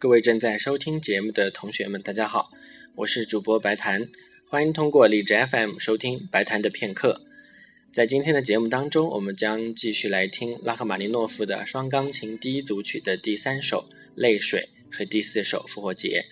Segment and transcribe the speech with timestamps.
[0.00, 2.50] 各位正在收听节目的同学们，大家好，
[2.94, 4.08] 我是主播白檀，
[4.48, 7.20] 欢迎通过荔枝 FM 收听白檀的片刻。
[7.92, 16.24] 在今天的节目当中，我们将继续来听拉赫玛尼诺夫的双钢琴第一组曲的第三首《泪水》和第四首《复活节》。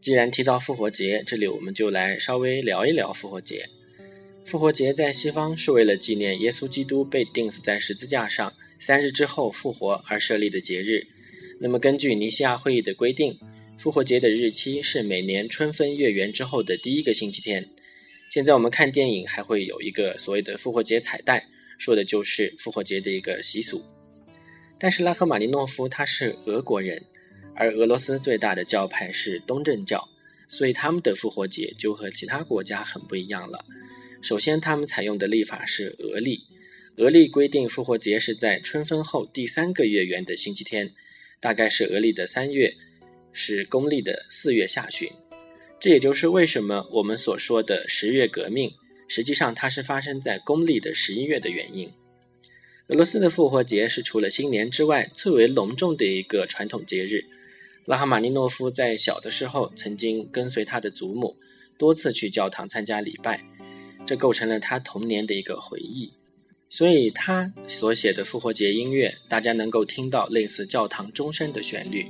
[0.00, 3.66] 既然提到复活节，这里我们就来稍微聊一聊复活节。
[4.46, 11.08] 复活节在西方是为了纪念耶稣基督被钉死在十字架上三日之后复活而设立的节日。
[11.60, 13.38] 那么，根据尼西亚会议的规定，
[13.78, 17.70] 复活节的日期是每年春分月圆之后的第一个星期天。
[18.30, 21.44] 现在我们看电影还会有一个所谓的复活节彩蛋，
[21.78, 23.84] 说的就是复活节的一个习俗。
[24.78, 27.04] 但是拉赫玛尼诺夫他是俄国人，
[27.54, 30.08] 而俄罗斯最大的教派是东正教，
[30.48, 33.64] 所以他们的复活节就和其他国家很不一样了。
[34.20, 36.40] 首先，他们采用的历法是俄历，
[36.96, 40.92] 俄历规定复活节是在春分后第三个月圆的星期天。
[41.44, 42.74] 大概是俄历的三月，
[43.30, 45.10] 是公历的四月下旬。
[45.78, 48.72] 这也就是为什么我们所说的十月革命，
[49.08, 51.92] 实际上它是发生在公历的十一月的原因。
[52.86, 57.26] 俄罗斯的复活节是除了新年之外最为隆重的一个传统节日。
[57.84, 61.36] 拉哈马尼诺夫在小的时候曾经跟随他的祖母
[61.76, 63.44] 多次去教堂参加礼拜，
[64.06, 66.14] 这构成了他童年的一个回忆。
[66.70, 72.06] 所以他所写的复活节音乐，大家能够听到类似教堂钟声的旋律。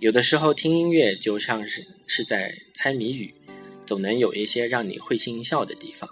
[0.00, 3.34] 有的时候听音乐就像是是在猜谜语，
[3.86, 6.08] 总能有一些让你会心一笑的地方。